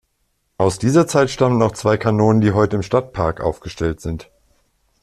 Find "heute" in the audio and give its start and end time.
2.53-2.75